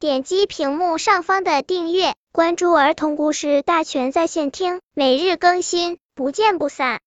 [0.00, 7.00] 点击屏幕上方的订阅，关注儿童故事大全在线听，每日更新，不见不散。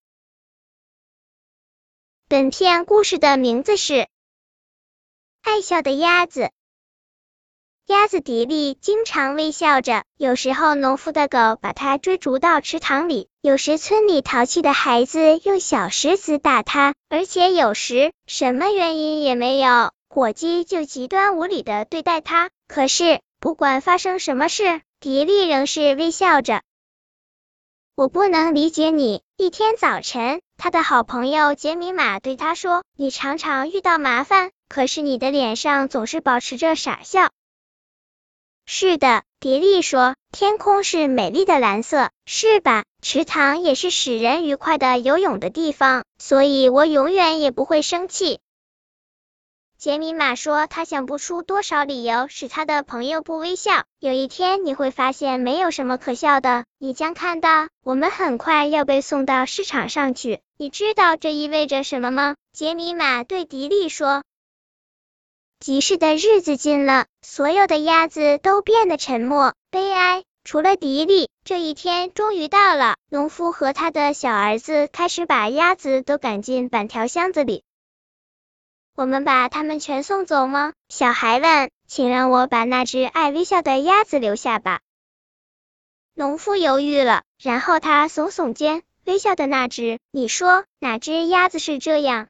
[2.27, 3.93] 本片故事的名字是
[5.42, 6.42] 《爱笑的鸭子》。
[7.85, 22.50] 鸭子迪丽经常微笑着，有时候农夫的狗把它追逐到池塘里，有时村里淘气的孩子用小石子打它，而且有时什么原因也没有，火鸡就极端无理的对待它。
[22.68, 26.63] 可是不管发生什么事，迪丽仍是微笑着。
[27.95, 29.23] 我不能理解你。
[29.38, 37.30] 一天早晨，他的好朋友杰米马对他说：“你常常遇到麻烦，可是你的脸上总是保持着傻笑。”
[38.67, 42.84] 是的，迪丽说，天空是美丽的蓝色，是吧？
[43.02, 48.41] 池塘也是使人愉快的游泳的地方，所以我永远也不会生气。
[49.81, 53.85] 杰米玛说，他想不出多少理由使他的朋友不微笑。
[53.99, 60.41] 有一天你会发现没有什么可笑的，你将看到，我们很快要被送到市场上去。
[60.56, 62.36] 你知道这意味着什么吗？
[62.53, 64.22] 杰米玛对迪丽说。
[65.59, 70.23] 集市的日子近了，所有的鸭子都变得沉默、悲哀。
[70.44, 72.97] 除了迪丽，这一天终于到了。
[73.09, 77.63] 农夫和他的小儿子开始把鸭子都赶进板条箱子里。
[78.95, 80.73] 我们把它们全送走吗？
[80.89, 81.72] 小孩问。
[81.88, 84.80] 请让我把那只爱微笑的鸭子留下吧。
[86.14, 88.84] 农夫犹豫了，然后他耸耸肩。
[89.03, 92.30] 微笑的那只，你说哪只鸭子是这样？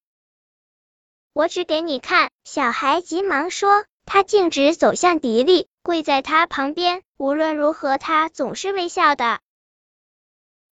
[1.34, 3.86] 我指给你看，小孩急忙说。
[4.04, 7.04] 他径直走向迪丽，跪在他旁边。
[7.18, 9.42] 无论如何，他总是微笑的。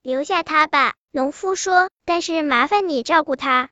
[0.02, 1.92] 留下他吧，农夫说。
[2.06, 3.70] 但是麻烦你照顾他。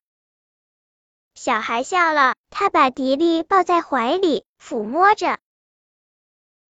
[1.38, 5.38] 小孩笑了，他把迪丽抱在怀里，抚摸着。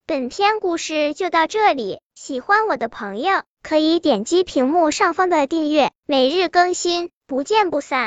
[0.06, 8.06] 本篇故事就到这里，喜欢我的朋友可以点击屏幕上方的订阅，每日更新，不见不散。